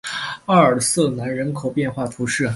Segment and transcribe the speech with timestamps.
[0.47, 2.47] 阿尔瑟南人口变化图示